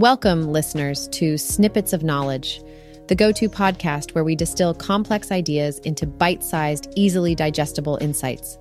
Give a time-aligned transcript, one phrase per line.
[0.00, 2.62] Welcome, listeners, to Snippets of Knowledge,
[3.08, 8.56] the go to podcast where we distill complex ideas into bite sized, easily digestible insights.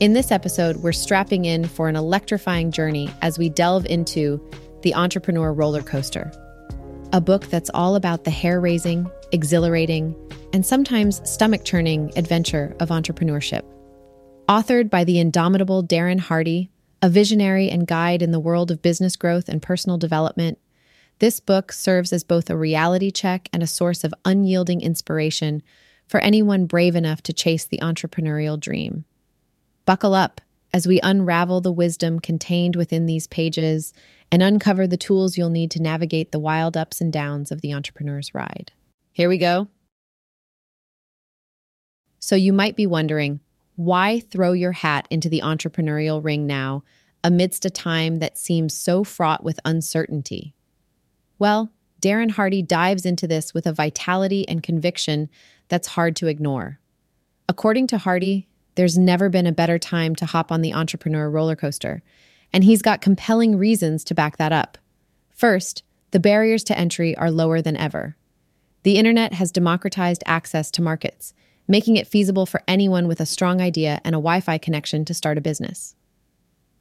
[0.00, 4.44] In this episode, we're strapping in for an electrifying journey as we delve into
[4.82, 6.32] The Entrepreneur Roller Coaster,
[7.12, 10.16] a book that's all about the hair raising, exhilarating,
[10.52, 13.62] and sometimes stomach churning adventure of entrepreneurship.
[14.48, 16.68] Authored by the indomitable Darren Hardy,
[17.00, 20.58] a visionary and guide in the world of business growth and personal development,
[21.18, 25.62] this book serves as both a reality check and a source of unyielding inspiration
[26.06, 29.04] for anyone brave enough to chase the entrepreneurial dream.
[29.86, 30.40] Buckle up
[30.72, 33.92] as we unravel the wisdom contained within these pages
[34.32, 37.72] and uncover the tools you'll need to navigate the wild ups and downs of the
[37.72, 38.72] entrepreneur's ride.
[39.12, 39.68] Here we go.
[42.18, 43.40] So, you might be wondering
[43.76, 46.82] why throw your hat into the entrepreneurial ring now
[47.22, 50.54] amidst a time that seems so fraught with uncertainty?
[51.38, 55.30] Well, Darren Hardy dives into this with a vitality and conviction
[55.68, 56.78] that's hard to ignore.
[57.48, 61.56] According to Hardy, there's never been a better time to hop on the entrepreneur roller
[61.56, 62.02] coaster,
[62.52, 64.78] and he's got compelling reasons to back that up.
[65.30, 68.16] First, the barriers to entry are lower than ever.
[68.82, 71.34] The internet has democratized access to markets,
[71.66, 75.14] making it feasible for anyone with a strong idea and a Wi Fi connection to
[75.14, 75.96] start a business.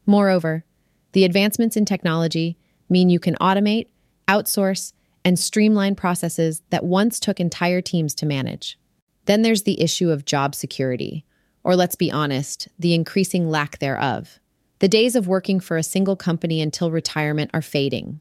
[0.06, 0.66] Moreover,
[1.14, 2.58] the advancements in technology
[2.90, 3.88] mean you can automate,
[4.28, 4.94] outsource,
[5.26, 8.78] and streamline processes that once took entire teams to manage.
[9.26, 11.26] Then there's the issue of job security,
[11.64, 14.40] or let's be honest, the increasing lack thereof.
[14.80, 18.20] The days of working for a single company until retirement are fading.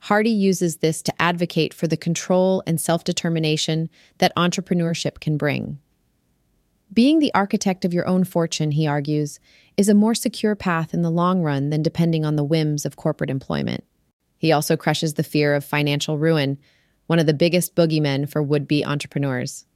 [0.00, 5.78] Hardy uses this to advocate for the control and self determination that entrepreneurship can bring.
[6.92, 9.40] Being the architect of your own fortune, he argues,
[9.78, 12.96] is a more secure path in the long run than depending on the whims of
[12.96, 13.84] corporate employment.
[14.42, 16.58] He also crushes the fear of financial ruin,
[17.06, 19.66] one of the biggest boogeymen for would be entrepreneurs.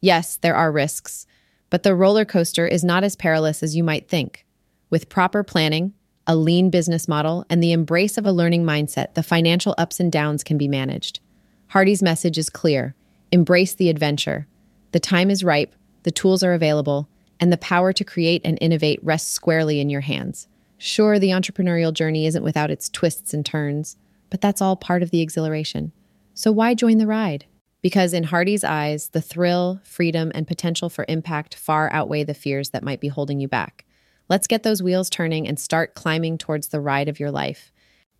[0.00, 1.24] Yes, there are risks,
[1.70, 4.44] but the roller coaster is not as perilous as you might think.
[4.90, 5.94] With proper planning,
[6.26, 10.10] a lean business model, and the embrace of a learning mindset, the financial ups and
[10.10, 11.20] downs can be managed.
[11.68, 12.96] Hardy's message is clear
[13.30, 14.48] embrace the adventure.
[14.90, 17.08] The time is ripe, the tools are available,
[17.38, 20.48] and the power to create and innovate rests squarely in your hands.
[20.76, 23.96] Sure, the entrepreneurial journey isn't without its twists and turns,
[24.30, 25.92] but that's all part of the exhilaration.
[26.34, 27.46] So why join the ride?
[27.80, 32.70] Because in Hardy's eyes, the thrill, freedom, and potential for impact far outweigh the fears
[32.70, 33.84] that might be holding you back.
[34.28, 37.72] Let's get those wheels turning and start climbing towards the ride of your life.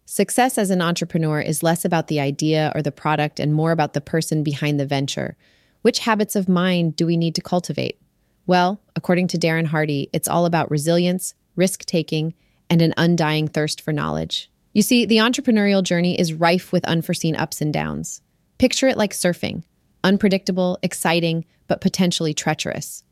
[0.06, 3.92] Success as an entrepreneur is less about the idea or the product and more about
[3.92, 5.36] the person behind the venture.
[5.82, 8.00] Which habits of mind do we need to cultivate?
[8.46, 12.32] Well, according to Darren Hardy, it's all about resilience, risk taking,
[12.70, 14.50] and an undying thirst for knowledge.
[14.72, 18.22] You see, the entrepreneurial journey is rife with unforeseen ups and downs.
[18.58, 19.64] Picture it like surfing
[20.04, 23.02] unpredictable, exciting, but potentially treacherous.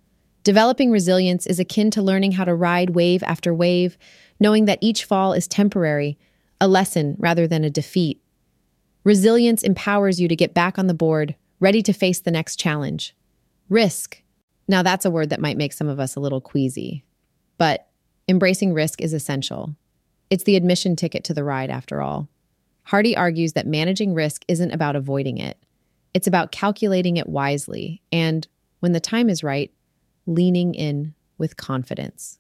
[0.45, 3.99] Developing resilience is akin to learning how to ride wave after wave,
[4.39, 6.17] knowing that each fall is temporary,
[6.61, 8.23] a lesson rather than a defeat.
[9.03, 13.15] Resilience empowers you to get back on the board, ready to face the next challenge.
[13.69, 14.23] Risk.
[14.69, 17.05] Now, that's a word that might make some of us a little queasy,
[17.59, 17.89] but
[18.29, 19.75] embracing risk is essential.
[20.31, 22.29] It's the admission ticket to the ride, after all.
[22.85, 25.59] Hardy argues that managing risk isn't about avoiding it,
[26.15, 28.49] it's about calculating it wisely and,
[28.81, 29.71] when the time is right,
[30.27, 32.39] leaning in with confidence.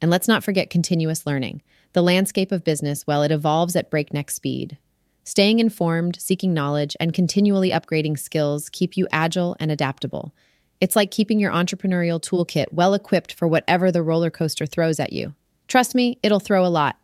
[0.00, 1.62] And let's not forget continuous learning.
[1.92, 4.78] The landscape of business, well, it evolves at breakneck speed.
[5.24, 10.32] Staying informed, seeking knowledge, and continually upgrading skills keep you agile and adaptable.
[10.80, 15.12] It's like keeping your entrepreneurial toolkit well equipped for whatever the roller coaster throws at
[15.12, 15.34] you.
[15.66, 16.96] Trust me, it'll throw a lot.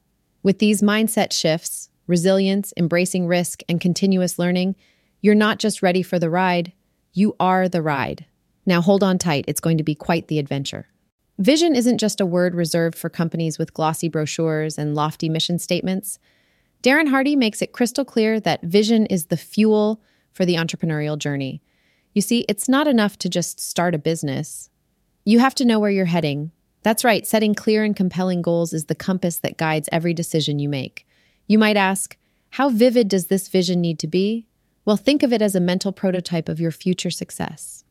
[0.42, 4.76] With these mindset shifts, resilience, embracing risk, and continuous learning,
[5.20, 6.72] you're not just ready for the ride,
[7.12, 8.26] you are the ride.
[8.66, 10.88] Now hold on tight, it's going to be quite the adventure.
[11.38, 16.18] Vision isn't just a word reserved for companies with glossy brochures and lofty mission statements.
[16.82, 20.02] Darren Hardy makes it crystal clear that vision is the fuel
[20.32, 21.62] for the entrepreneurial journey.
[22.14, 24.68] You see, it's not enough to just start a business.
[25.24, 26.50] You have to know where you're heading,
[26.82, 30.68] that's right, setting clear and compelling goals is the compass that guides every decision you
[30.68, 31.06] make.
[31.46, 32.16] You might ask,
[32.50, 34.46] how vivid does this vision need to be?
[34.84, 37.84] Well, think of it as a mental prototype of your future success.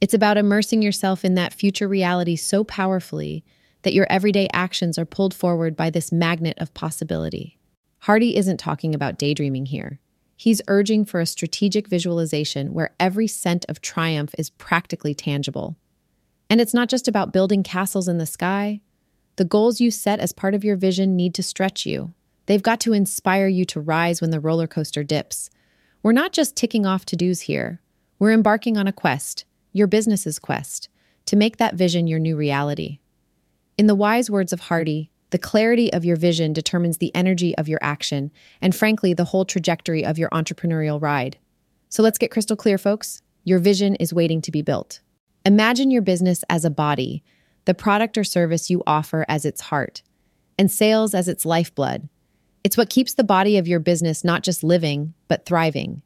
[0.00, 3.44] It's about immersing yourself in that future reality so powerfully
[3.82, 7.58] that your everyday actions are pulled forward by this magnet of possibility.
[8.00, 9.98] Hardy isn't talking about daydreaming here.
[10.36, 15.76] He's urging for a strategic visualization where every cent of triumph is practically tangible.
[16.48, 18.80] And it's not just about building castles in the sky.
[19.36, 22.14] The goals you set as part of your vision need to stretch you.
[22.46, 25.50] They've got to inspire you to rise when the roller coaster dips.
[26.02, 27.80] We're not just ticking off to dos here,
[28.18, 30.88] we're embarking on a quest, your business's quest,
[31.26, 33.00] to make that vision your new reality.
[33.76, 37.68] In the wise words of Hardy, the clarity of your vision determines the energy of
[37.68, 38.30] your action,
[38.62, 41.36] and frankly, the whole trajectory of your entrepreneurial ride.
[41.88, 43.20] So let's get crystal clear, folks.
[43.44, 45.00] Your vision is waiting to be built.
[45.46, 47.22] Imagine your business as a body,
[47.66, 50.02] the product or service you offer as its heart,
[50.58, 52.08] and sales as its lifeblood.
[52.64, 56.02] It's what keeps the body of your business not just living, but thriving.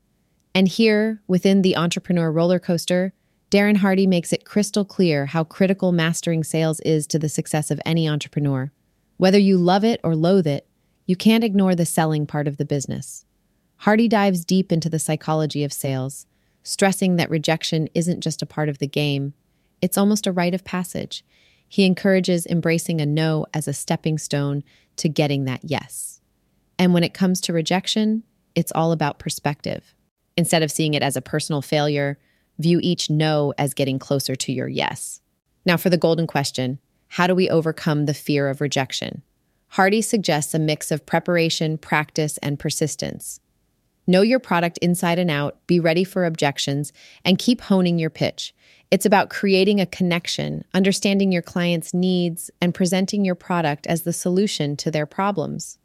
[0.54, 3.14] And here, within the entrepreneur roller coaster,
[3.50, 7.80] Darren Hardy makes it crystal clear how critical mastering sales is to the success of
[7.86, 8.70] any entrepreneur.
[9.16, 10.68] Whether you love it or loathe it,
[11.06, 13.24] you can't ignore the selling part of the business.
[13.76, 16.26] Hardy dives deep into the psychology of sales,
[16.62, 19.34] stressing that rejection isn't just a part of the game,
[19.80, 21.24] it's almost a rite of passage.
[21.68, 24.62] He encourages embracing a no as a stepping stone
[24.96, 26.20] to getting that yes.
[26.78, 28.22] And when it comes to rejection,
[28.54, 29.94] it's all about perspective.
[30.36, 32.18] Instead of seeing it as a personal failure,
[32.58, 35.20] view each no as getting closer to your yes.
[35.64, 36.78] Now, for the golden question
[37.14, 39.22] how do we overcome the fear of rejection?
[39.68, 43.40] Hardy suggests a mix of preparation, practice, and persistence.
[44.10, 46.92] Know your product inside and out, be ready for objections,
[47.24, 48.52] and keep honing your pitch.
[48.90, 54.12] It's about creating a connection, understanding your client's needs, and presenting your product as the
[54.12, 55.78] solution to their problems.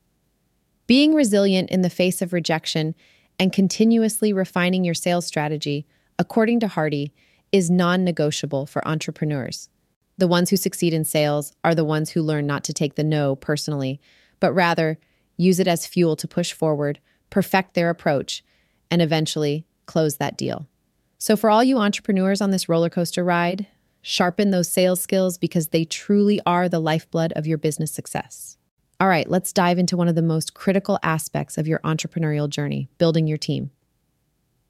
[0.88, 2.95] Being resilient in the face of rejection
[3.38, 5.86] and continuously refining your sales strategy,
[6.18, 7.13] according to Hardy,
[7.51, 9.69] is non negotiable for entrepreneurs.
[10.18, 13.04] The ones who succeed in sales are the ones who learn not to take the
[13.04, 14.01] no personally,
[14.39, 14.98] but rather
[15.38, 17.00] use it as fuel to push forward,
[17.36, 18.46] perfect their approach,
[18.90, 20.70] and eventually close that deal.
[21.18, 23.68] So, for all you entrepreneurs on this roller coaster ride,
[24.02, 28.56] sharpen those sales skills because they truly are the lifeblood of your business success.
[29.02, 32.88] All right, let's dive into one of the most critical aspects of your entrepreneurial journey
[32.98, 33.70] building your team.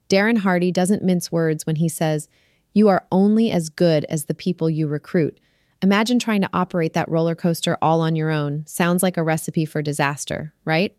[0.08, 2.28] Darren Hardy doesn't mince words when he says,
[2.74, 5.38] you are only as good as the people you recruit.
[5.82, 8.66] Imagine trying to operate that roller coaster all on your own.
[8.66, 10.96] Sounds like a recipe for disaster, right?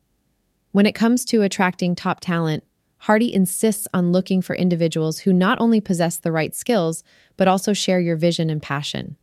[0.71, 2.63] When it comes to attracting top talent,
[2.99, 7.03] Hardy insists on looking for individuals who not only possess the right skills,
[7.35, 9.17] but also share your vision and passion.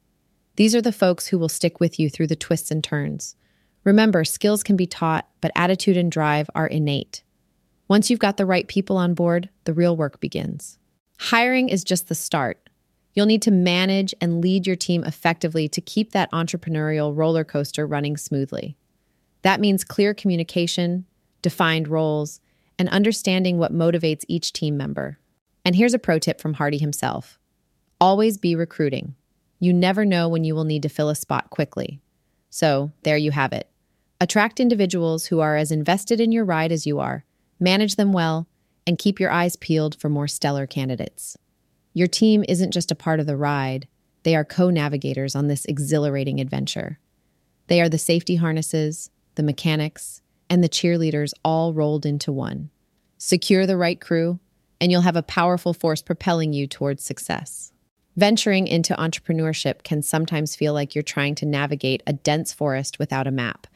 [0.57, 3.35] These are the folks who will stick with you through the twists and turns.
[3.83, 7.23] Remember, skills can be taught, but attitude and drive are innate.
[7.89, 10.79] Once you've got the right people on board, the real work begins.
[11.19, 12.71] Hiring is just the start.
[13.13, 17.87] You'll need to manage and lead your team effectively to keep that entrepreneurial roller coaster
[17.87, 18.77] running smoothly.
[19.43, 21.05] That means clear communication,
[21.45, 22.41] defined roles,
[22.77, 25.19] and understanding what motivates each team member.
[25.65, 27.39] And here's a pro tip from Hardy himself
[28.01, 29.15] always be recruiting.
[29.61, 32.01] You never know when you will need to fill a spot quickly.
[32.51, 33.71] So, there you have it.
[34.21, 37.25] Attract individuals who are as invested in your ride as you are,
[37.61, 38.47] manage them well,
[38.87, 41.39] and keep your eyes peeled for more stellar candidates.
[41.95, 43.87] Your team isn't just a part of the ride,
[44.25, 46.99] they are co navigators on this exhilarating adventure.
[47.69, 50.21] They are the safety harnesses, the mechanics,
[50.55, 52.71] and the cheerleaders all rolled into one.
[53.19, 54.39] Secure the right crew,
[54.81, 57.73] and you'll have a powerful force propelling you towards success.
[58.15, 63.27] Venturing into entrepreneurship can sometimes feel like you're trying to navigate a dense forest without
[63.27, 63.67] a map.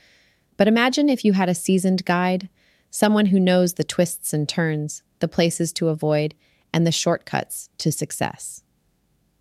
[0.56, 2.48] But imagine if you had a seasoned guide
[2.90, 6.32] someone who knows the twists and turns, the places to avoid,
[6.72, 8.62] and the shortcuts to success.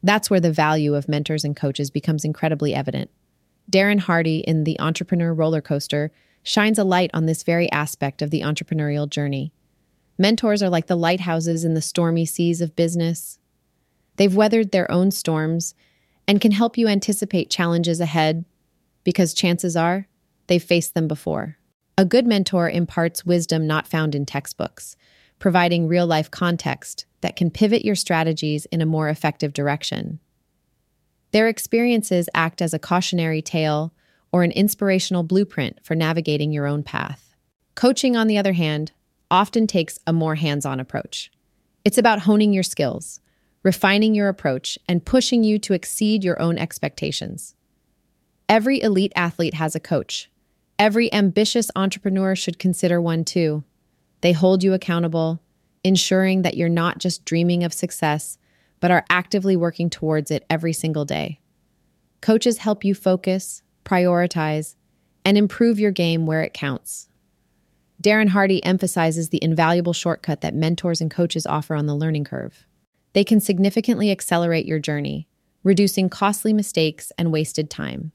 [0.02, 3.12] That's where the value of mentors and coaches becomes incredibly evident.
[3.72, 6.12] Darren Hardy in The Entrepreneur Roller Coaster
[6.48, 9.52] shines a light on this very aspect of the entrepreneurial journey.
[10.18, 13.38] Mentors are like the lighthouses in the stormy seas of business.
[14.16, 15.76] They've weathered their own storms
[16.26, 18.46] and can help you anticipate challenges ahead
[19.04, 20.08] because chances are
[20.48, 21.58] they've faced them before.
[21.98, 24.96] A good mentor imparts wisdom not found in textbooks,
[25.40, 30.22] providing real life context that can pivot your strategies in a more effective direction.
[31.32, 33.92] Their experiences act as a cautionary tale
[34.32, 37.36] or an inspirational blueprint for navigating your own path.
[37.76, 38.92] Coaching, on the other hand,
[39.30, 41.32] often takes a more hands on approach.
[41.86, 43.20] It's about honing your skills,
[43.64, 47.56] refining your approach, and pushing you to exceed your own expectations.
[48.50, 50.30] Every elite athlete has a coach,
[50.80, 53.64] Every ambitious entrepreneur should consider one too.
[54.22, 55.42] They hold you accountable,
[55.84, 58.38] ensuring that you're not just dreaming of success,
[58.80, 61.40] but are actively working towards it every single day.
[62.22, 64.76] Coaches help you focus, prioritize,
[65.24, 67.10] and improve your game where it counts.
[68.02, 72.66] Darren Hardy emphasizes the invaluable shortcut that mentors and coaches offer on the learning curve.
[73.14, 75.28] They can significantly accelerate your journey,
[75.64, 78.12] reducing costly mistakes and wasted time.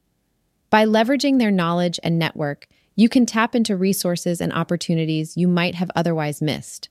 [0.71, 5.75] By leveraging their knowledge and network, you can tap into resources and opportunities you might
[5.75, 6.89] have otherwise missed.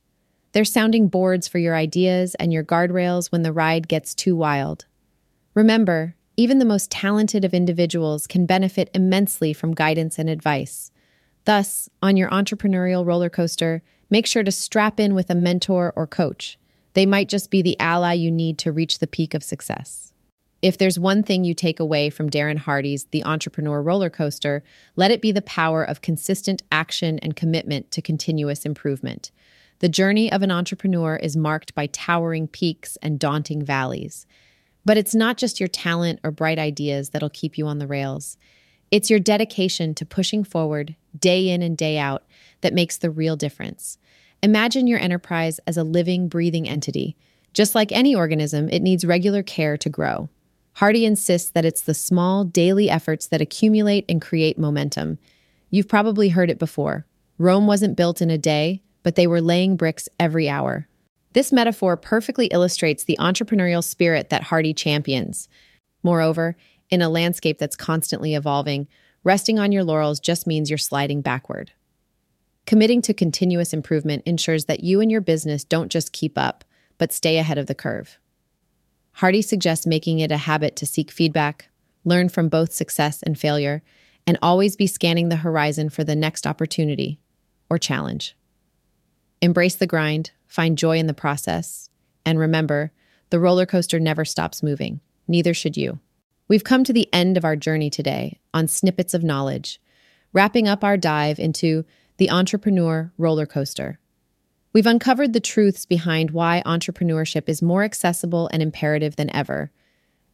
[0.51, 4.85] They're sounding boards for your ideas and your guardrails when the ride gets too wild.
[5.53, 10.91] Remember, even the most talented of individuals can benefit immensely from guidance and advice.
[11.45, 16.07] Thus, on your entrepreneurial roller coaster, make sure to strap in with a mentor or
[16.07, 16.57] coach.
[16.95, 20.13] They might just be the ally you need to reach the peak of success.
[20.63, 24.63] If there's one thing you take away from Darren Hardy's The Entrepreneur Roller Coaster,
[24.95, 29.29] let it be the power of consistent action and commitment to continuous improvement.
[29.77, 34.25] The journey of an entrepreneur is marked by towering peaks and daunting valleys.
[34.83, 38.38] But it's not just your talent or bright ideas that'll keep you on the rails.
[38.89, 42.23] It's your dedication to pushing forward day in and day out
[42.61, 43.97] that makes the real difference.
[44.43, 47.15] Imagine your enterprise as a living, breathing entity.
[47.53, 50.29] Just like any organism, it needs regular care to grow.
[50.73, 55.19] Hardy insists that it's the small, daily efforts that accumulate and create momentum.
[55.69, 57.05] You've probably heard it before.
[57.38, 60.88] Rome wasn't built in a day, but they were laying bricks every hour.
[61.33, 65.47] This metaphor perfectly illustrates the entrepreneurial spirit that Hardy champions.
[66.03, 66.57] Moreover,
[66.89, 68.88] in a landscape that's constantly evolving,
[69.23, 71.71] resting on your laurels just means you're sliding backward.
[72.65, 76.63] Committing to continuous improvement ensures that you and your business don't just keep up,
[76.97, 78.19] but stay ahead of the curve.
[79.13, 81.69] Hardy suggests making it a habit to seek feedback,
[82.05, 83.81] learn from both success and failure,
[84.27, 87.19] and always be scanning the horizon for the next opportunity
[87.69, 88.35] or challenge.
[89.41, 91.89] Embrace the grind, find joy in the process,
[92.25, 92.91] and remember,
[93.29, 95.00] the roller coaster never stops moving.
[95.25, 96.01] Neither should you.
[96.50, 99.79] We've come to the end of our journey today on Snippets of Knowledge,
[100.34, 101.86] wrapping up our dive into
[102.17, 103.98] the entrepreneur roller coaster.
[104.74, 109.72] We've uncovered the truths behind why entrepreneurship is more accessible and imperative than ever,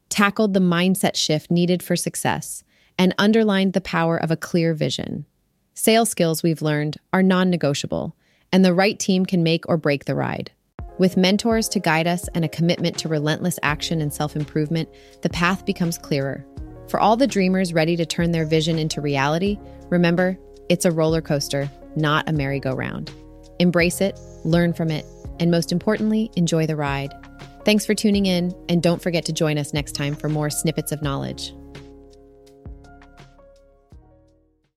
[0.09, 2.63] tackled the mindset shift needed for success,
[2.97, 5.27] and underlined the power of a clear vision.
[5.75, 8.15] Sales skills we've learned are non negotiable,
[8.51, 10.51] and the right team can make or break the ride.
[10.97, 14.89] With mentors to guide us and a commitment to relentless action and self improvement,
[15.21, 16.45] the path becomes clearer.
[16.87, 20.37] For all the dreamers ready to turn their vision into reality, remember,
[20.69, 23.11] it's a roller coaster, not a merry-go-round.
[23.59, 25.05] Embrace it, learn from it,
[25.39, 27.13] and most importantly, enjoy the ride.
[27.65, 30.91] Thanks for tuning in, and don't forget to join us next time for more snippets
[30.91, 31.53] of knowledge.